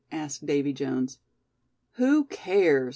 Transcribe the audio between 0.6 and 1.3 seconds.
Jones.